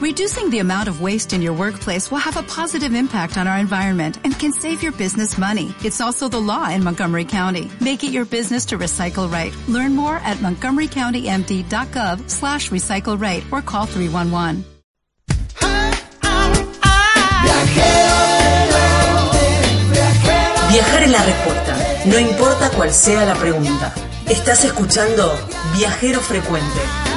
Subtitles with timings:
[0.00, 3.58] Reducing the amount of waste in your workplace will have a positive impact on our
[3.58, 5.74] environment and can save your business money.
[5.84, 7.70] It's also the law in Montgomery County.
[7.82, 9.54] Make it your business to recycle right.
[9.68, 14.64] Learn more at montgomerycountymd.gov slash recycle right or call 311.
[20.70, 21.76] Viajar es la respuesta,
[22.06, 23.92] no importa cuál sea la pregunta.
[24.26, 25.36] Estás escuchando
[25.74, 27.09] Viajero Frecuente.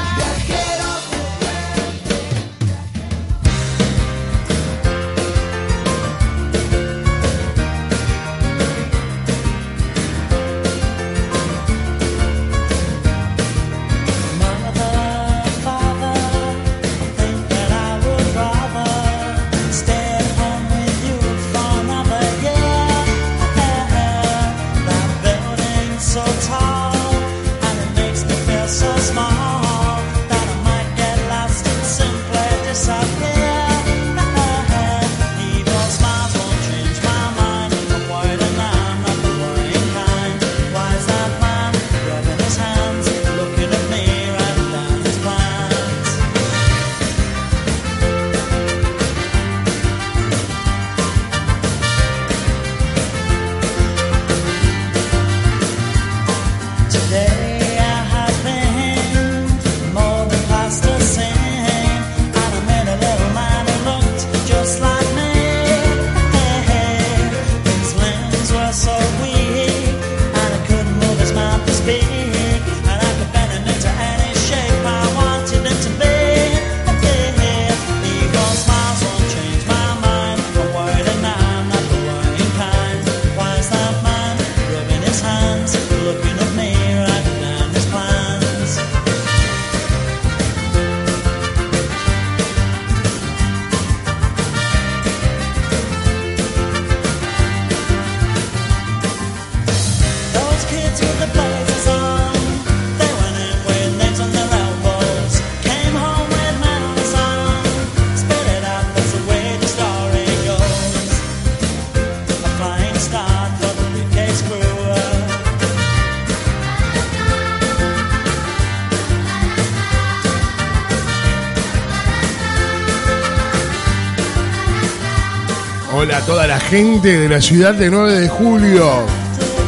[126.53, 128.87] La gente de la ciudad de 9 de julio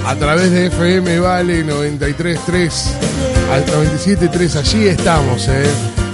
[0.06, 2.72] a través de FM Vale 93.3
[3.52, 4.56] al 97.3.
[4.58, 5.66] Allí estamos, ¿eh?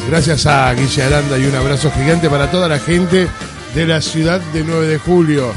[0.09, 3.27] Gracias a Guille Aranda y un abrazo gigante para toda la gente
[3.75, 5.51] de la ciudad de 9 de julio.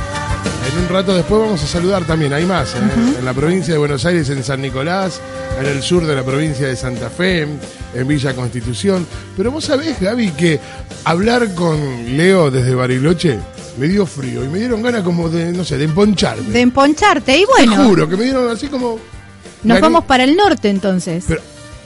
[0.69, 2.79] En un rato después vamos a saludar también, hay más, ¿eh?
[3.17, 5.21] en la provincia de Buenos Aires, en San Nicolás,
[5.61, 7.47] en el sur de la provincia de Santa Fe,
[7.95, 9.07] en Villa Constitución.
[9.37, 10.59] Pero vos sabés, Gaby, que
[11.05, 15.65] hablar con Leo desde Bariloche me dio frío y me dieron ganas como de, no
[15.65, 16.49] sé, de emponcharme.
[16.51, 17.77] De emponcharte, y bueno.
[17.77, 18.99] Te juro, que me dieron así como...
[19.63, 21.25] Nos vamos para el norte entonces.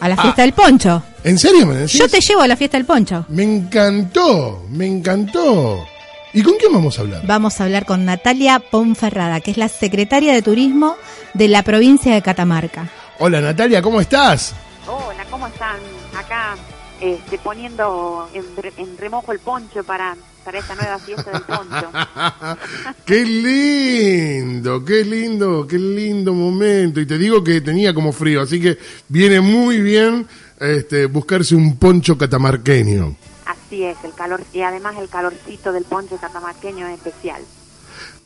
[0.01, 0.23] a la Ah.
[0.23, 1.03] fiesta del poncho.
[1.25, 1.99] ¿En serio me decís?
[1.99, 3.25] Yo te llevo a la fiesta del poncho.
[3.29, 5.85] Me encantó, me encantó.
[6.33, 7.23] ¿Y con quién vamos a hablar?
[7.27, 10.97] Vamos a hablar con Natalia Ponferrada, que es la secretaria de Turismo
[11.35, 12.89] de la provincia de Catamarca.
[13.19, 14.55] Hola Natalia, ¿cómo estás?
[14.87, 15.77] Hola, ¿cómo están?
[16.17, 16.55] Acá
[17.01, 18.45] este, poniendo en,
[18.77, 21.91] en remojo el poncho para, para esta nueva fiesta del poncho.
[23.05, 27.01] qué lindo, qué lindo, qué lindo momento.
[27.01, 30.27] Y te digo que tenía como frío, así que viene muy bien
[30.59, 33.17] este, buscarse un poncho catamarqueño.
[33.45, 37.43] Así es, el calor y además el calorcito del poncho catamarqueño es especial.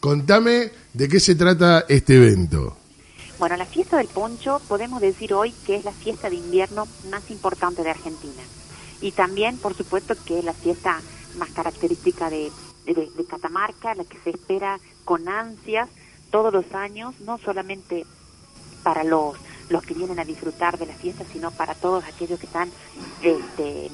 [0.00, 2.76] Contame de qué se trata este evento.
[3.38, 7.28] Bueno, la fiesta del poncho podemos decir hoy que es la fiesta de invierno más
[7.30, 8.42] importante de Argentina.
[9.02, 11.04] Y también, por supuesto, que es la fiesta
[11.34, 12.54] más característica de,
[12.84, 15.90] de- de Catamarca, la que se espera con ansias
[16.30, 18.06] todos los años, no solamente
[18.82, 19.36] para los,
[19.68, 22.72] los que vienen a disfrutar de la fiesta, sino para todos aquellos que están
[23.20, 23.90] este,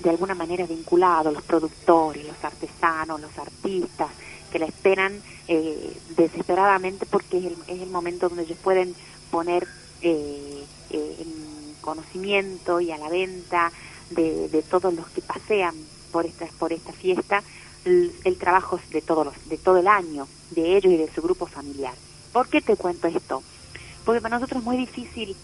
[0.00, 4.10] de alguna manera vinculados, los productores, los artesanos, los artistas,
[4.50, 8.96] que la esperan eh, desesperadamente porque es el, es el momento donde ellos pueden
[9.30, 9.66] poner
[10.02, 13.72] eh, eh, en conocimiento y a la venta
[14.10, 15.74] de, de todos los que pasean
[16.12, 17.42] por esta, por esta fiesta
[17.84, 21.46] el, trabajo de todos los, de todo el año, de ellos y de su grupo
[21.46, 21.94] familiar.
[22.32, 23.42] ¿Por qué te cuento esto?
[24.04, 25.36] Porque para nosotros es muy difícil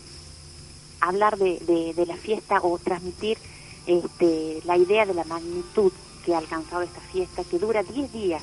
[1.01, 3.39] hablar de, de, de la fiesta o transmitir
[3.87, 5.93] este, la idea de la magnitud
[6.25, 8.43] que ha alcanzado esta fiesta, que dura 10 días,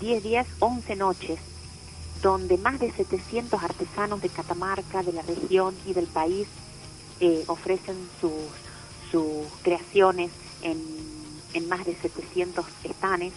[0.00, 1.38] 10 días, 11 noches,
[2.22, 6.48] donde más de 700 artesanos de Catamarca, de la región y del país
[7.20, 8.32] eh, ofrecen sus,
[9.10, 10.30] sus creaciones
[10.62, 10.80] en,
[11.54, 13.32] en más de 700 estanes,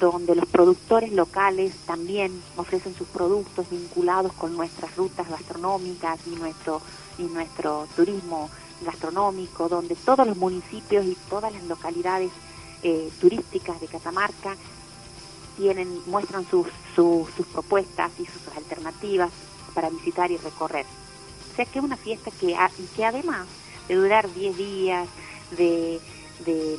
[0.00, 6.80] donde los productores locales también ofrecen sus productos vinculados con nuestras rutas gastronómicas y nuestro,
[7.18, 8.48] y nuestro turismo
[8.82, 12.30] gastronómico, donde todos los municipios y todas las localidades
[12.82, 14.56] eh, turísticas de Catamarca
[15.56, 19.30] tienen, muestran sus, sus, propuestas y sus alternativas
[19.74, 20.86] para visitar y recorrer.
[21.52, 22.56] O sea que es una fiesta que,
[22.94, 23.48] que además
[23.88, 25.08] de durar 10 días,
[25.56, 26.00] de,
[26.44, 26.78] de,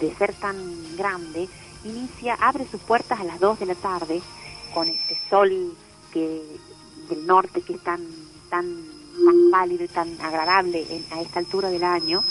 [0.00, 0.56] de ser tan
[0.96, 1.48] grande,
[1.84, 4.22] inicia, abre sus puertas a las 2 de la tarde
[4.72, 5.76] con este sol
[6.12, 6.42] que
[7.08, 8.00] del norte que es tan
[8.50, 8.64] tan
[9.24, 12.22] tan pálido y tan agradable a esta altura del año,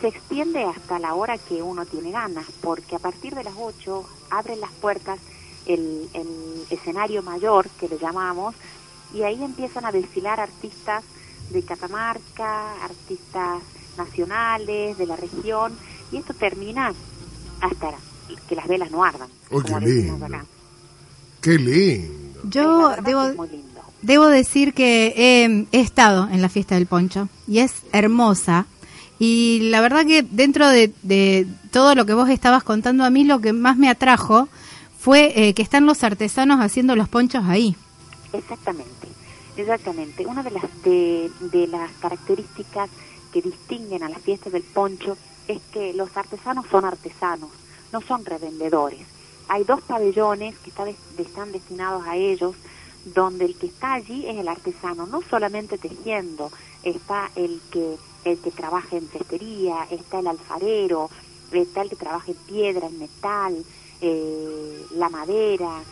[0.00, 4.04] se extiende hasta la hora que uno tiene ganas, porque a partir de las 8
[4.30, 5.18] abren las puertas
[5.66, 8.54] el, el escenario mayor, que le llamamos,
[9.12, 11.04] y ahí empiezan a desfilar artistas
[11.50, 13.62] de Catamarca, artistas
[13.96, 15.72] nacionales de la región,
[16.12, 16.92] y esto termina
[17.60, 17.94] hasta
[18.48, 19.28] que las velas no ardan.
[19.50, 20.28] Oh, qué lindo.
[21.40, 22.40] Qué lindo.
[22.44, 23.46] Yo debo,
[24.02, 28.66] debo decir que he, estado en la fiesta del poncho y es hermosa.
[29.18, 33.40] Y la verdad que dentro de, todo lo que vos estabas contando a mí, lo
[33.40, 34.48] que más me atrajo
[34.98, 37.76] fue eh, que están los artesanos haciendo los ponchos ahí.
[38.32, 39.08] Exactamente,
[39.56, 40.26] exactamente.
[40.26, 42.90] Una de las, de, las características
[43.32, 45.16] que distinguen a las fiestas del poncho
[45.48, 47.50] es que los artesanos son artesanos
[47.92, 49.00] no son revendedores.
[49.48, 50.70] Hay dos pabellones que
[51.22, 52.54] están destinados a ellos,
[53.14, 56.50] donde el que está allí es el artesano, no solamente tejiendo,
[56.82, 61.10] está el que, el que trabaja en cestería, está el alfarero,
[61.52, 63.64] está el que trabaja en piedra, en metal,
[64.00, 65.82] eh, la madera,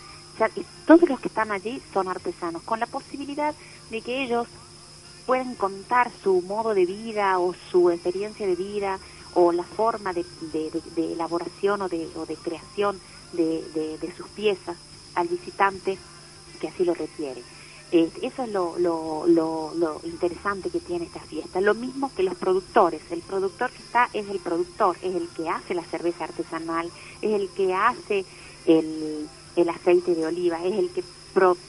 [0.86, 3.54] todos los que están allí son artesanos, con la posibilidad
[3.90, 4.46] de que ellos
[5.26, 8.98] puedan contar su modo de vida o su experiencia de vida
[9.34, 13.00] o la forma de, de, elaboración o de, o de creación
[13.32, 14.76] de, sus piezas
[15.14, 15.98] al visitante
[16.60, 17.42] que así lo requiere.
[17.90, 21.60] eso es lo, lo, lo, interesante que tiene esta fiesta.
[21.60, 23.00] Lo mismo que los productores.
[23.10, 26.90] El productor que está es el productor, es el que hace la cerveza artesanal,
[27.22, 28.24] es el que hace
[28.66, 31.04] el, el aceite de oliva, es el que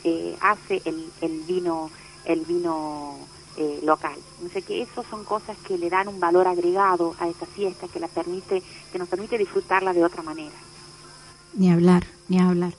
[0.04, 1.90] eh, hace el, el vino
[2.26, 3.18] el vino
[3.58, 4.16] eh, local.
[4.42, 7.88] No sé que eso son cosas que le dan un valor agregado a esta fiesta,
[7.88, 8.62] que la permite,
[8.92, 10.56] que nos permite disfrutarla de otra manera.
[11.54, 12.74] Ni hablar, ni hablar.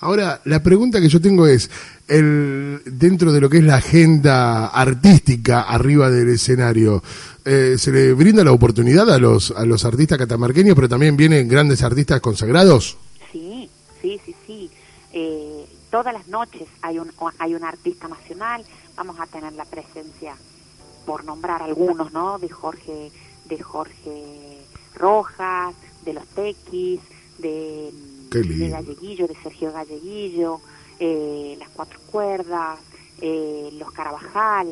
[0.00, 1.70] Ahora, la pregunta que yo tengo es,
[2.08, 7.02] el, dentro de lo que es la agenda artística arriba del escenario,
[7.44, 11.48] eh, ¿se le brinda la oportunidad a los, a los artistas catamarqueños, pero también vienen
[11.48, 12.96] grandes artistas consagrados?
[13.30, 13.68] Sí,
[14.00, 14.70] sí, sí, sí.
[15.12, 18.64] Eh, todas las noches hay un, hay un artista nacional,
[18.96, 20.34] vamos a tener la presencia,
[21.04, 22.38] por nombrar algunos, ¿no?
[22.38, 23.10] De Jorge,
[23.46, 24.58] de Jorge
[24.94, 25.74] Rojas,
[26.04, 27.00] de los Tequis,
[27.38, 27.92] de,
[28.30, 30.60] de Galleguillo, de Sergio Galleguillo,
[30.98, 32.78] eh, las Cuatro Cuerdas,
[33.20, 34.68] eh, los Carabajal,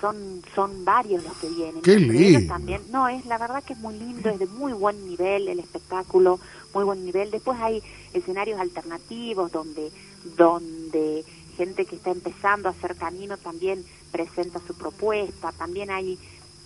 [0.00, 1.82] son son varios los que vienen.
[1.82, 2.52] Qué lindo.
[2.52, 5.60] También, no, es la verdad que es muy lindo, es de muy buen nivel el
[5.60, 6.40] espectáculo,
[6.74, 7.30] muy buen nivel.
[7.30, 7.82] Después hay
[8.12, 9.90] escenarios alternativos donde
[10.36, 11.24] donde
[11.56, 15.52] gente que está empezando a hacer camino también presenta su propuesta.
[15.52, 16.18] También hay,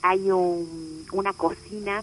[0.02, 2.02] hay un, una cocina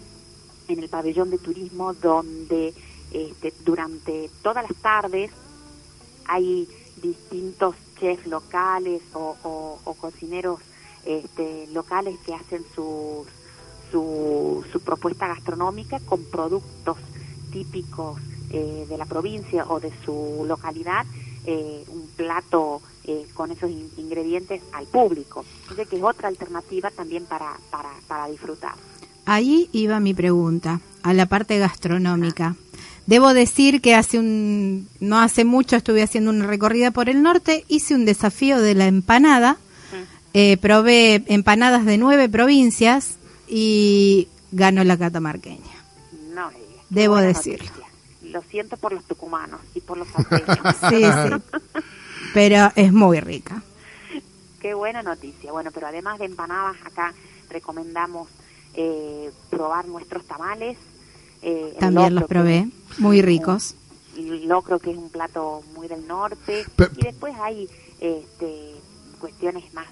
[0.68, 2.74] en el pabellón de turismo donde
[3.12, 5.30] este, durante todas las tardes
[6.26, 6.68] hay
[7.02, 9.36] distintos chefs locales o,
[9.84, 10.60] o, cocineros
[11.04, 13.26] este, locales que hacen su,
[13.90, 16.96] su, su propuesta gastronómica con productos
[17.52, 21.06] típicos eh, de la provincia o de su localidad
[21.44, 25.44] eh, un plato eh, con esos ingredientes al público.
[25.62, 28.74] Entonces que es otra alternativa también para, para, para disfrutar.
[29.24, 32.56] Ahí iba mi pregunta, a la parte gastronómica.
[33.06, 37.64] Debo decir que hace un, no hace mucho estuve haciendo una recorrida por el norte,
[37.68, 39.56] hice un desafío de la empanada,
[40.34, 43.16] eh, probé empanadas de nueve provincias
[43.48, 45.58] y ganó la catamarqueña.
[46.34, 46.50] No,
[46.90, 47.82] Debo decirlo
[48.32, 50.58] lo siento por los tucumanos y por los salteños.
[50.88, 51.80] sí, sí.
[52.34, 53.62] Pero es muy rica.
[54.60, 55.52] Qué buena noticia.
[55.52, 57.12] Bueno, pero además de empanadas, acá
[57.50, 58.28] recomendamos
[58.74, 60.78] eh, probar nuestros tamales.
[61.42, 62.68] Eh, También los probé,
[62.98, 63.74] muy ricos.
[64.16, 66.64] El locro, que es un plato muy del norte.
[66.96, 67.68] y después hay
[68.00, 68.74] este,
[69.20, 69.86] cuestiones más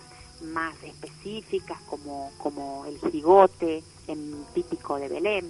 [0.55, 5.45] más específicas como como el jigote en típico de Belén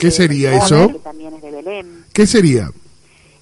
[0.00, 0.88] ¿Qué sería eso?
[0.88, 2.06] Que también es de Belén.
[2.14, 2.70] ¿Qué sería?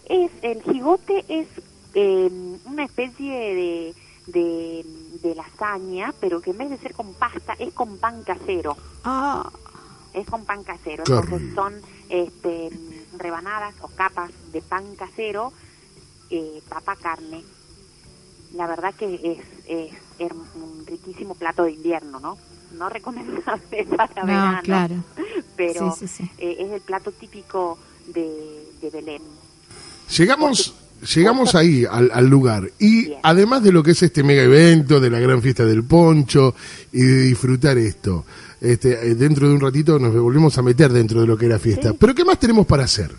[0.06, 1.47] Es, el jigote es
[1.94, 3.94] em, una especie
[4.26, 4.85] de,
[5.23, 8.76] de, lasaña, pero que en vez de ser con pasta, es con pan casero.
[9.04, 9.49] Ah.
[10.15, 11.05] Es con pan casero.
[11.07, 11.75] Entonces son
[12.09, 12.71] este,
[13.17, 15.53] rebanadas o capas de pan casero,
[16.31, 17.43] eh, papa, carne.
[18.55, 19.15] La verdad que
[19.67, 22.38] es, es, un riquísimo plato de invierno, ¿no?
[22.77, 24.95] No recomendable para verano, claro.
[25.57, 25.97] pero
[26.38, 29.23] eh, es el plato típico de, de Belén.
[30.17, 30.75] Llegamos
[31.15, 35.21] llegamos ahí al, lugar y además de lo que es este mega evento de la
[35.21, 36.55] gran fiesta del poncho
[36.93, 38.25] y de disfrutar esto
[38.61, 41.50] este eh, dentro de un ratito nos volvemos a meter dentro de lo que es
[41.50, 43.15] la fiesta pero qué más tenemos para hacer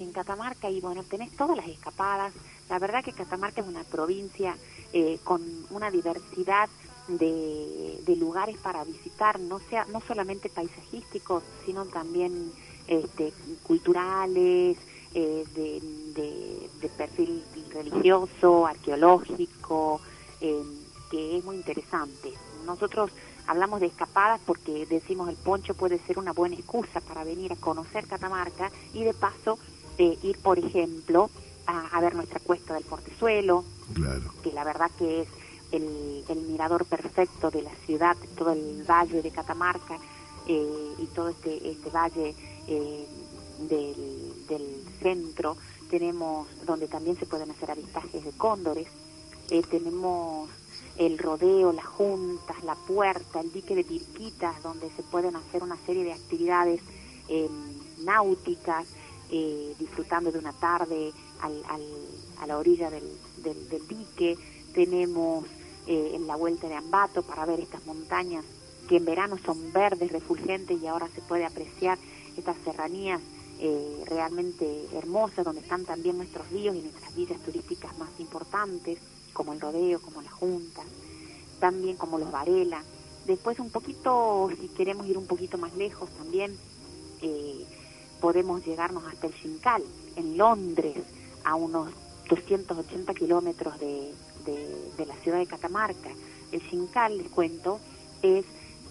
[0.00, 2.32] en Catamarca y bueno tenés todas las escapadas.
[2.68, 4.56] La verdad que Catamarca es una provincia
[4.92, 6.68] eh, con una diversidad
[7.08, 12.50] de, de, lugares para visitar no sea no solamente paisajísticos sino también
[12.86, 14.78] este, culturales
[15.14, 17.42] eh, de, perfil
[17.72, 20.00] religioso, arqueológico,
[20.40, 20.62] eh,
[21.10, 22.32] que es muy interesante.
[22.66, 23.10] Nosotros
[23.46, 27.56] hablamos de escapadas porque decimos el poncho puede ser una buena excusa para venir a
[27.56, 29.58] conocer Catamarca y de paso
[29.98, 31.30] eh, ir, por ejemplo,
[31.66, 33.64] a, ver nuestra cuesta del Portezuelo,
[34.42, 35.28] que la verdad que es
[35.72, 39.98] el, mirador perfecto de la ciudad, todo el valle de Catamarca
[40.46, 42.34] y todo este, este valle
[43.58, 45.56] del, del centro,
[45.90, 48.88] tenemos donde también se pueden hacer avistajes de cóndores,
[49.50, 50.48] eh, tenemos
[50.96, 55.76] el rodeo, las juntas, la puerta, el dique de Pirquitas, donde se pueden hacer una
[55.86, 56.80] serie de actividades
[57.28, 57.48] eh,
[58.04, 58.86] náuticas,
[59.30, 61.62] eh, disfrutando de una tarde al,
[62.40, 63.04] a la orilla del,
[63.42, 64.36] del, dique.
[64.74, 65.44] Tenemos
[65.86, 68.44] en la vuelta de Ambato para ver estas montañas
[68.88, 71.98] que en verano son verdes, refulgentes y ahora se puede apreciar
[72.36, 73.20] estas serranías
[73.60, 78.98] eh, realmente hermosas, donde están también nuestros ríos y nuestras villas turísticas más importantes,
[79.34, 80.82] como el Rodeo, como la Junta,
[81.60, 82.82] también como los Varela.
[83.26, 86.56] Después un poquito, si queremos ir un poquito más lejos también,
[87.20, 87.66] eh,
[88.20, 89.82] podemos llegarnos hasta el Xincal,
[90.16, 90.96] en Londres,
[91.44, 91.90] a unos
[92.28, 94.12] 280 kilómetros de,
[95.06, 96.10] la ciudad de Catamarca.
[96.52, 97.80] El Xincal, les cuento,
[98.22, 98.44] es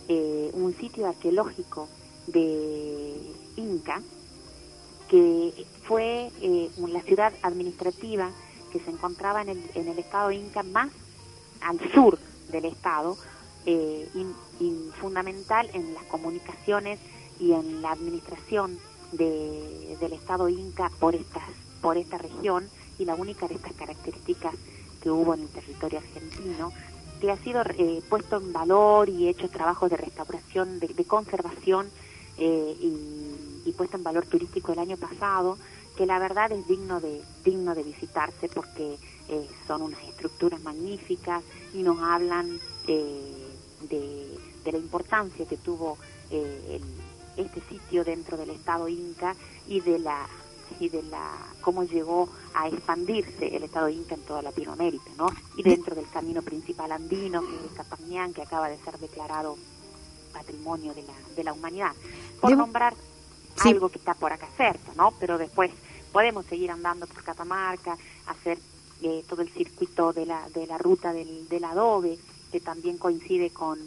[0.07, 1.87] eh, un sitio arqueológico
[2.27, 3.15] de
[3.55, 4.01] Inca,
[5.09, 8.31] que fue eh, la ciudad administrativa
[8.73, 10.91] que se encontraba en el, estado Inca más
[11.61, 12.19] al sur
[12.51, 13.15] del estado
[13.65, 14.25] eh, y,
[14.99, 16.99] fundamental en las comunicaciones
[17.39, 18.77] y en la administración
[19.11, 21.43] de, del estado Inca por estas
[21.81, 24.55] por esta región y la única de estas características
[25.01, 26.71] que hubo en el territorio argentino
[27.19, 31.87] que ha sido eh, puesto en valor y hecho trabajos de restauración, de, de conservación
[32.37, 32.75] eh,
[33.65, 35.57] y, puesto en valor turístico el año pasado,
[35.95, 38.97] que la verdad es digno de, digno de visitarse porque
[39.29, 43.47] eh, son unas estructuras magníficas y nos hablan eh,
[43.89, 45.97] de, la importancia que tuvo
[47.37, 49.35] este sitio dentro del Estado Inca
[49.67, 50.27] y de la
[50.79, 51.29] y de la
[51.61, 55.27] cómo llegó a expandirse el Estado Inca en toda Latinoamérica, ¿no?
[55.57, 59.57] Y dentro del camino principal andino, que es el Capañán, que acaba de ser declarado
[60.33, 61.93] patrimonio de la, de la humanidad.
[62.41, 62.95] Por nombrar
[63.65, 65.11] algo que está por acá cerca, ¿no?
[65.19, 65.71] Pero después
[66.11, 68.57] podemos seguir andando por Catamarca, hacer
[69.01, 72.17] eh, todo el circuito de la, de la ruta del, del adobe,
[72.51, 73.79] que también coincide con,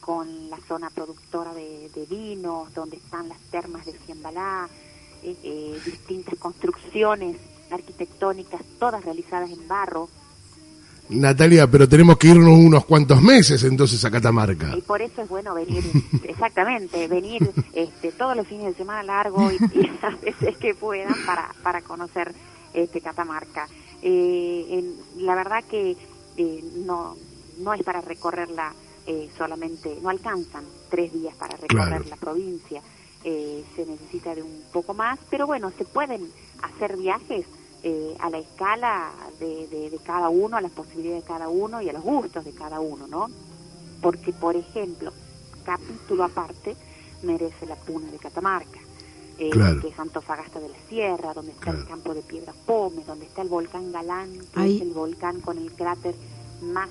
[0.00, 4.68] con la zona productora de, vinos, donde están las termas de Ciembalá,
[5.22, 7.36] eh, eh, distintas construcciones
[7.70, 10.08] arquitectónicas, todas realizadas en barro,
[11.14, 14.76] Natalia, pero tenemos que irnos unos cuantos meses entonces a Catamarca.
[14.76, 15.82] Y por eso es bueno venir,
[16.24, 19.58] exactamente, venir este, todos los fines de semana largo y,
[20.02, 22.32] las veces que puedan para, para conocer
[22.74, 23.68] este Catamarca.
[24.02, 24.82] Eh,
[25.18, 25.96] la verdad que
[26.36, 27.16] eh, no,
[27.58, 28.72] no es para recorrerla
[29.06, 32.82] eh, solamente, no alcanzan tres días para recorrer la provincia.
[33.22, 36.28] se necesita de un poco más, pero bueno, se pueden
[36.62, 37.46] hacer viajes
[37.84, 39.10] eh, a la escala
[39.40, 42.52] de, de, cada uno, a las posibilidades de cada uno y a los gustos de
[42.52, 43.28] cada uno, ¿no?
[44.00, 45.12] Porque, por ejemplo,
[45.64, 46.76] capítulo aparte
[47.22, 48.78] merece la Puna de Catamarca,
[49.38, 53.26] eh, que es Antofagasta de la Sierra, donde está el campo de Piedras Pómez, donde
[53.26, 56.14] está el volcán Galán, que es el volcán con el cráter
[56.60, 56.88] más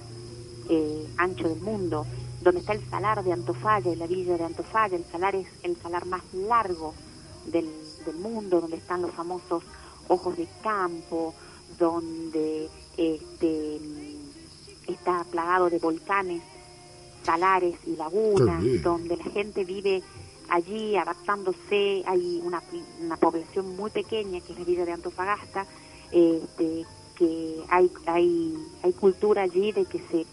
[0.70, 2.06] eh, ancho del mundo,
[2.42, 6.06] donde está el salar de Antofalla, la villa de Antofalla, el salar es el salar
[6.06, 6.94] más largo
[7.46, 7.70] del,
[8.06, 9.64] del mundo, donde están los famosos
[10.12, 11.34] ojos de campo,
[11.80, 13.80] donde este,
[14.88, 16.42] está plagado de volcanes,
[17.24, 20.04] salares y lagunas, donde la gente vive
[20.50, 22.62] allí adaptándose, hay una,
[23.00, 25.66] una población muy pequeña que es la vida de Antofagasta,
[26.12, 28.54] este, que hay, hay,
[28.84, 30.26] hay cultura allí de que se,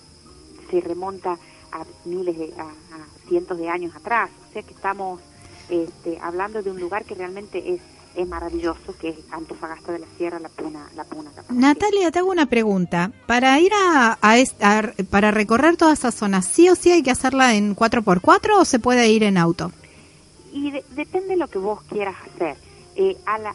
[0.70, 1.38] se remonta
[1.70, 2.68] a miles de, a
[3.28, 5.20] cientos de años atrás, o sea que estamos
[5.68, 7.80] este, hablando de un lugar que realmente es
[8.14, 11.30] es maravilloso, que es Antofagasta de la Sierra, la Puna, la Puna.
[11.50, 13.12] Natalia, te hago una pregunta.
[13.26, 17.54] Para ir a, a, para recorrer toda esa zona, ¿sí o sí hay que hacerla
[17.54, 19.72] en 4x4 o se puede ir en auto?
[20.52, 22.56] Y depende de lo que vos quieras hacer.
[22.96, 23.54] Eh, a, la,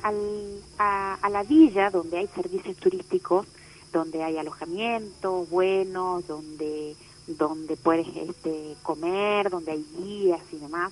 [0.78, 3.46] a, la villa donde hay servicios turísticos,
[3.92, 6.96] donde hay alojamiento bueno, donde
[7.28, 10.92] donde puedes este, comer, donde hay guías y demás,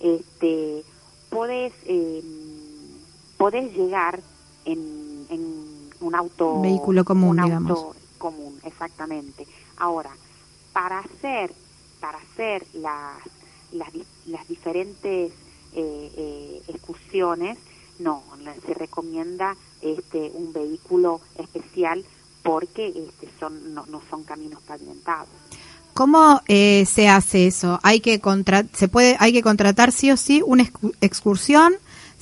[0.00, 0.84] este,
[1.30, 2.22] podés eh,
[3.42, 4.20] podés llegar
[4.64, 9.46] en, un auto vehículo común, un auto común, exactamente.
[9.78, 10.10] Ahora,
[10.72, 11.52] para hacer
[12.00, 13.18] para hacer las
[13.72, 13.88] las,
[14.26, 15.32] las diferentes
[15.74, 17.58] eh, eh, excursiones,
[17.98, 18.22] no,
[18.64, 22.04] se recomienda este un vehículo especial
[22.44, 25.28] porque este son no, no son caminos pavimentados.
[25.94, 27.80] ¿Cómo eh, se hace eso?
[27.82, 30.62] Hay que contra se puede hay que contratar sí o sí una
[31.00, 31.74] excursión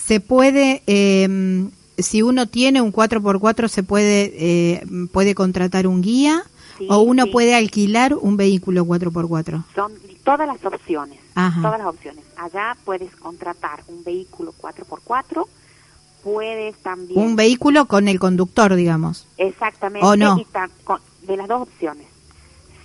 [0.04, 6.42] se puede, em, si uno tiene un 4x4, se puede, eh, puede contratar un guía
[6.88, 9.64] o uno puede alquilar un vehículo 4x4.
[9.74, 9.92] Son
[10.24, 12.24] todas las opciones, todas las opciones.
[12.36, 15.46] Allá puedes contratar un vehículo 4x4,
[16.22, 17.20] puedes también...
[17.20, 19.26] Un vehículo con el conductor, digamos.
[19.36, 20.06] Exactamente.
[20.06, 20.36] ¿O no?
[21.22, 22.06] de las dos opciones.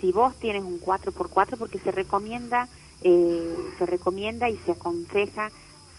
[0.01, 2.67] Si vos tienes un 4x4, porque se recomienda,
[3.01, 5.49] eh, se recomienda y se aconseja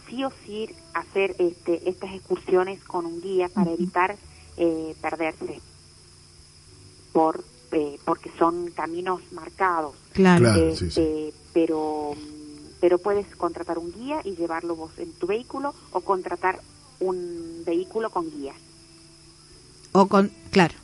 [0.08, 4.16] sí o sí hacer este, estas excursiones con un guía para evitar
[4.56, 5.60] eh, perderse
[7.12, 9.94] por eh, porque son caminos marcados.
[10.12, 12.14] Claro, este, pero
[12.80, 16.60] pero puedes contratar un guía y llevarlo vos en tu vehículo o contratar
[17.00, 18.54] un vehículo con guía.
[19.92, 20.74] O con claro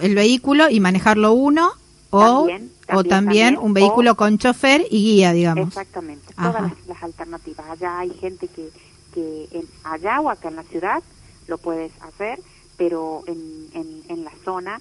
[0.00, 1.72] el vehículo y manejarlo uno
[2.10, 2.48] o
[2.94, 5.68] o también, un vehículo con chofer y guía, digamos.
[5.68, 7.66] Exactamente, todas las, alternativas.
[7.68, 8.70] Allá hay gente que,
[9.12, 11.02] que en, allá o acá en la ciudad
[11.46, 12.40] lo puedes hacer,
[12.76, 14.80] pero en, en, la zona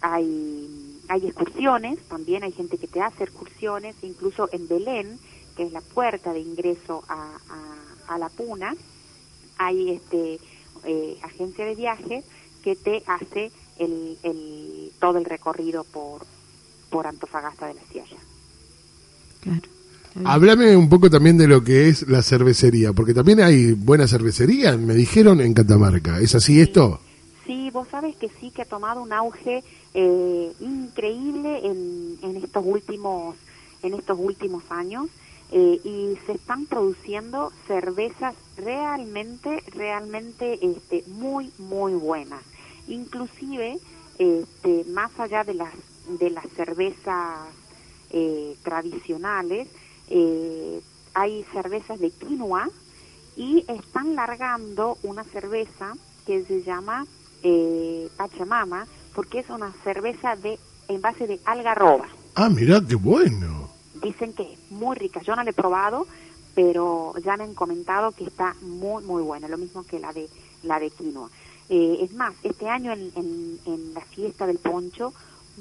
[0.00, 5.18] hay, hay excursiones, también hay gente que te hace excursiones, incluso en Belén,
[5.56, 7.30] que es la puerta de ingreso a,
[8.08, 8.74] a, la Puna,
[9.58, 10.38] hay este
[10.84, 12.24] eh, agencia de viajes
[12.62, 16.22] que te hace el, el, todo el recorrido por,
[16.90, 18.16] por Antofagasta de la Sierra.
[19.40, 19.62] Claro.
[20.24, 24.76] Háblame un poco también de lo que es la cervecería, porque también hay buena cervecería,
[24.76, 26.18] me dijeron, en Catamarca.
[26.18, 27.00] ¿Es así esto?
[27.46, 29.62] Sí, vos sabes que sí, que ha tomado un auge
[29.94, 33.36] eh, increíble en, en, estos últimos
[33.82, 35.06] en estos últimos años
[35.52, 42.42] eh, y se están produciendo cervezas realmente realmente este, muy muy buenas
[42.86, 43.78] inclusive
[44.18, 45.72] este, más allá de las
[46.08, 47.48] de las cervezas
[48.10, 49.68] eh, tradicionales,
[50.08, 50.80] eh,
[51.12, 52.68] hay cervezas de quinoa
[53.36, 55.94] y están largando una cerveza
[56.26, 57.06] que se llama
[57.42, 62.08] eh, Pachamama porque es una cerveza de en base de algarroba.
[62.34, 63.68] Ah, mira, qué bueno.
[64.02, 65.20] Dicen que es muy rica.
[65.20, 66.06] Yo no la he probado,
[66.54, 69.48] pero ya me han comentado que está muy, muy buena.
[69.48, 70.30] Lo mismo que la de
[70.62, 71.28] la de quinoa.
[71.68, 75.12] es más, este año en, en la fiesta del poncho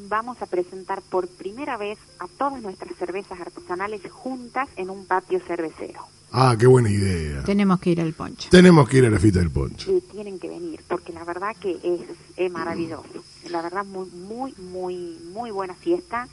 [0.07, 5.39] vamos a presentar por primera vez a todas nuestras cervezas artesanales juntas en un patio
[5.39, 6.01] cervecero.
[6.31, 7.43] Ah, qué buena idea.
[7.43, 8.49] Tenemos que ir al poncho.
[8.51, 9.91] Tenemos que ir a la fiesta del poncho.
[9.91, 12.01] Y tienen que venir, porque la verdad que es,
[12.35, 13.23] es maravilloso.
[13.49, 16.27] La verdad, muy, muy, muy, muy buena fiesta.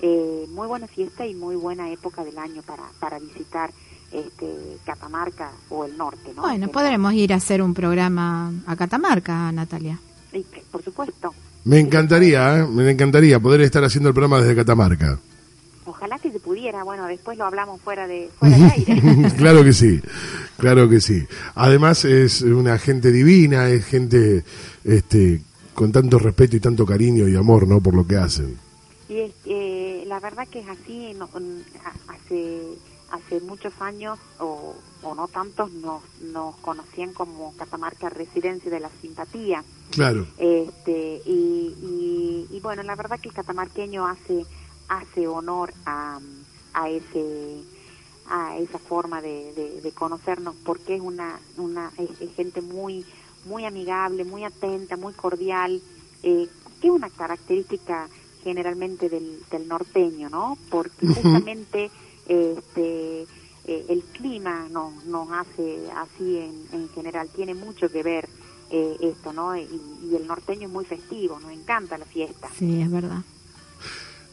[0.00, 3.72] Eh, muy buena fiesta y muy buena época del año para, para visitar
[4.12, 6.32] este, Catamarca o el norte.
[6.36, 6.42] ¿no?
[6.42, 9.98] Bueno, podremos ir a hacer un programa a Catamarca, Natalia.
[10.70, 11.34] por supuesto.
[11.68, 12.66] Me encantaría, ¿eh?
[12.66, 15.18] me encantaría poder estar haciendo el programa desde Catamarca.
[15.84, 19.02] Ojalá que se pudiera, bueno, después lo hablamos fuera de, fuera de aire.
[19.36, 20.00] claro que sí,
[20.56, 21.26] claro que sí.
[21.54, 24.44] Además es una gente divina, es gente
[24.82, 25.42] este,
[25.74, 27.82] con tanto respeto y tanto cariño y amor, ¿no?
[27.82, 28.56] Por lo que hacen.
[29.10, 31.28] Y es, eh, la verdad que es así, no,
[32.08, 32.62] hace
[33.10, 39.64] hace muchos años, o, no tantos, nos, nos conocían como Catamarca Residencia de la Simpatía.
[39.90, 40.26] Claro.
[40.36, 44.44] Este, y, y, bueno, la verdad que el catamarqueño hace,
[44.88, 46.18] hace honor a,
[46.74, 47.62] a ese
[48.30, 53.04] a esa forma de, de, conocernos porque es una, una es, gente muy
[53.46, 55.80] muy amigable muy atenta muy cordial
[56.22, 56.46] eh,
[56.80, 58.06] que es una característica
[58.44, 61.90] generalmente del, del norteño no porque justamente
[62.28, 63.22] este,
[63.64, 68.28] eh, el clima nos, nos hace así en, en general, tiene mucho que ver
[68.70, 69.56] eh, esto, ¿no?
[69.56, 69.66] Y,
[70.14, 72.48] el norteño es muy festivo, nos encanta la fiesta.
[72.58, 73.22] Sí, es verdad.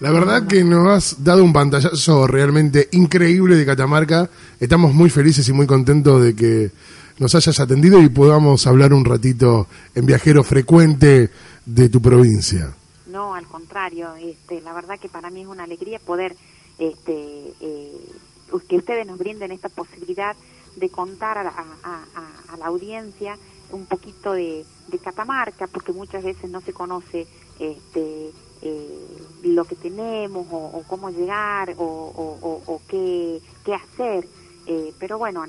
[0.02, 4.30] La verdad que nos has dado un pantallazo realmente increíble de Catamarca.
[4.60, 6.72] Estamos muy felices y muy contentos de que
[7.18, 11.30] nos hayas atendido y podamos hablar un ratito en viajero frecuente
[11.66, 12.74] de tu provincia.
[13.08, 16.36] No, al contrario, este, la verdad que para mí es una alegría poder
[16.78, 18.12] este, eh,
[18.68, 20.36] que ustedes nos brinden esta posibilidad
[20.76, 23.38] de contar a, la audiencia
[23.72, 24.66] un poquito de,
[25.04, 27.28] Catamarca, porque muchas veces no se conoce
[27.60, 33.42] este, eh, lo que tenemos o, cómo llegar o, qué,
[33.74, 34.28] hacer.
[34.68, 35.44] Eh, pero bueno,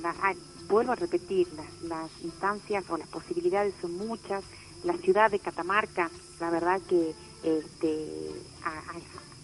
[0.69, 1.49] vuelvo a repetir,
[1.85, 4.43] las, instancias o las posibilidades son muchas.
[4.85, 6.11] La ciudad de Catamarca,
[6.41, 8.33] la verdad que este,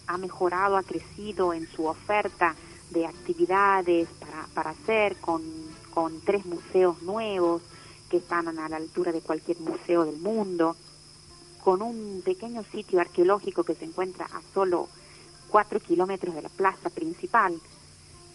[0.07, 2.55] ha, mejorado, ha crecido en su oferta
[2.91, 5.41] de actividades para, para hacer con,
[5.93, 7.61] con tres museos nuevos
[8.09, 10.75] que están a la altura de cualquier museo del mundo,
[11.63, 14.87] con un pequeño sitio arqueológico que se encuentra a solo
[15.49, 17.59] cuatro kilómetros de la plaza principal,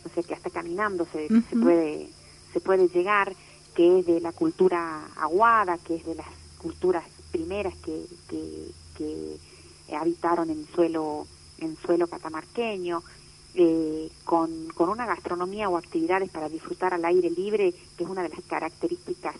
[0.05, 2.09] o sea que hasta caminando se, se puede
[2.53, 3.35] se puede llegar,
[3.75, 6.27] que es de la cultura aguada, que es de las
[6.59, 9.39] culturas primeras que, que,
[9.97, 11.27] habitaron en suelo
[11.61, 13.03] en suelo catamarqueño,
[13.55, 18.23] eh, con, con una gastronomía o actividades para disfrutar al aire libre, que es una
[18.23, 19.35] de las características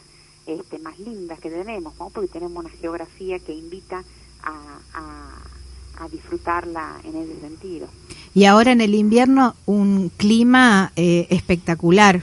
[0.47, 4.03] este, más lindas que tenemos, porque tenemos una geografía que invita
[4.43, 7.89] a, a, disfrutarla en ese sentido.
[8.33, 12.23] Y ahora en el invierno un clima eh, espectacular.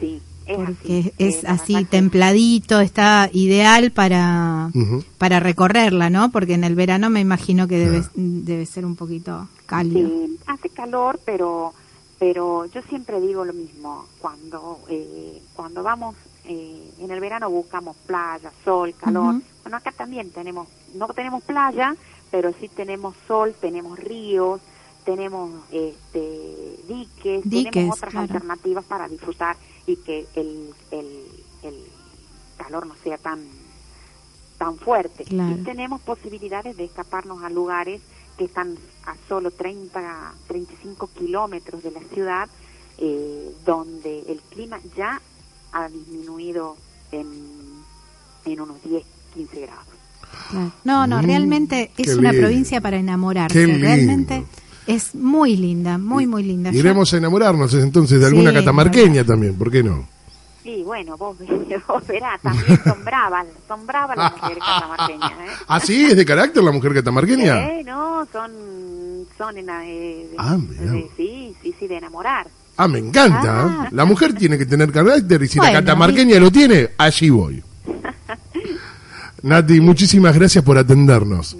[0.00, 4.70] Sí, es porque así, es así templadito, está ideal para,
[5.18, 6.30] para recorrerla, ¿no?
[6.30, 10.08] Porque en el verano me imagino que debe, debe ser un poquito cálido.
[10.08, 11.72] Sí, hace calor, pero
[12.18, 17.96] pero yo siempre digo lo mismo, cuando eh, cuando vamos eh, en el verano buscamos
[18.06, 19.36] playa, sol, calor.
[19.62, 21.96] Bueno, acá también tenemos, no tenemos playa,
[22.30, 24.60] pero sí tenemos sol, tenemos ríos,
[25.04, 31.74] tenemos este, diques, tenemos otras alternativas para disfrutar y que el, el,
[32.56, 33.40] calor no sea tan
[34.58, 35.24] tan fuerte.
[35.28, 38.00] Y tenemos posibilidades de escaparnos a lugares
[38.38, 42.48] que están a solo 30, 35 kilómetros de la ciudad,
[42.98, 45.20] eh, donde el clima ya
[45.72, 46.76] ha disminuido
[47.10, 47.26] en,
[48.44, 49.94] en unos 10, 15 grados.
[50.84, 53.66] No, no, mm, realmente es una provincia para enamorarse.
[53.66, 54.44] Realmente
[54.86, 56.70] es muy linda, muy, muy linda.
[56.72, 60.06] Iremos a enamorarnos entonces de alguna catamarqueña también, ¿por qué no?
[60.62, 61.36] Sí, bueno, vos,
[61.88, 65.32] vos verás, también son bravas, son bravas las mujeres catamarqueñas.
[65.32, 65.52] ¿eh?
[65.68, 66.06] ¿Ah, sí?
[66.06, 67.68] ¿Es de carácter la mujer catamarqueña?
[67.68, 68.50] Eh, no, son,
[69.36, 70.56] son en, eh, ah,
[71.16, 72.48] sí, sí, sí, de enamorar.
[72.76, 73.66] Ah, me encanta.
[73.66, 73.88] Ah.
[73.92, 77.62] La mujer tiene que tener carácter y si la catamarqueña lo tiene, allí voy.
[79.42, 81.54] Nati, muchísimas gracias por atendernos.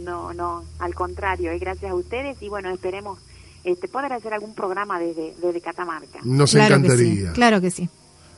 [0.94, 3.18] Al contrario, es gracias a ustedes y bueno, esperemos
[3.64, 6.20] este, poder hacer algún programa desde, desde Catamarca.
[6.22, 7.33] Nos encantaría.
[7.33, 7.88] claro que sí.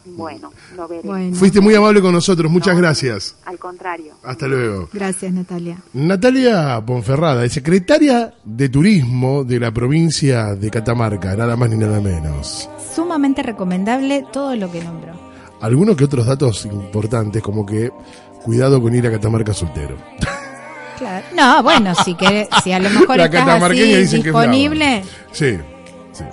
[0.06, 1.38] Bueno, lo veremos.
[1.38, 3.36] Fuiste muy amable con nosotros, muchas gracias.
[3.44, 4.14] Al contrario.
[4.22, 4.88] Hasta luego.
[4.90, 5.82] Gracias, Natalia.
[5.92, 12.00] Natalia Ponferrada, es secretaria de Turismo de la provincia de Catamarca, nada más ni nada
[12.00, 12.70] menos.
[12.94, 15.12] Sumamente recomendable todo lo que nombró.
[15.60, 17.90] Algunos que otros datos importantes, como que
[18.42, 19.98] cuidado con ir a Catamarca soltero.
[20.98, 21.26] Claro.
[21.35, 25.02] No, bueno, si, que, si a lo mejor estás así disponible.
[25.32, 25.59] sí,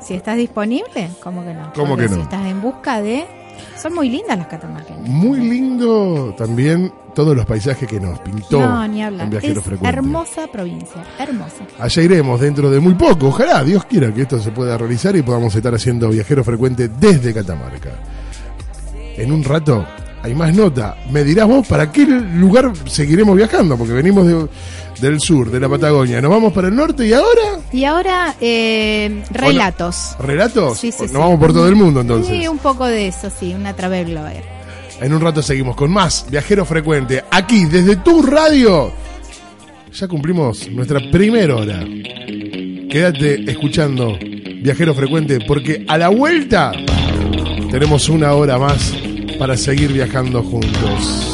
[0.02, 1.74] Si estás disponible, ¿cómo que no?
[1.74, 2.16] ¿Cómo que no?
[2.16, 3.26] Si estás en busca de
[3.78, 5.08] son muy lindas las catamarqueñas.
[5.08, 9.30] Muy lindo también todos los paisajes que nos pintó no, ni hablar.
[9.84, 11.66] Hermosa provincia, hermosa.
[11.80, 13.28] Allá iremos dentro de muy poco.
[13.28, 17.34] Ojalá Dios quiera que esto se pueda realizar y podamos estar haciendo viajero frecuente desde
[17.34, 17.92] Catamarca.
[19.16, 19.86] En un rato
[20.24, 20.96] hay más nota.
[21.12, 24.48] Me dirás vos para qué lugar seguiremos viajando, porque venimos de
[25.02, 26.22] del sur, de la Patagonia.
[26.22, 27.60] Nos vamos para el norte y ahora.
[27.72, 30.16] Y ahora, eh, relatos.
[30.20, 30.78] ¿Relatos?
[30.78, 32.36] Sí, sí, Nos vamos por todo el mundo entonces.
[32.36, 34.18] Sí, un poco de eso, sí, una travel.
[35.02, 38.92] En un rato seguimos con más Viajero Frecuente, aquí desde tu radio.
[39.92, 41.84] Ya cumplimos nuestra primera hora.
[42.90, 44.18] Quédate escuchando
[44.62, 46.72] Viajero Frecuente porque a la vuelta
[47.72, 48.94] tenemos una hora más
[49.44, 51.33] para seguir viajando juntos.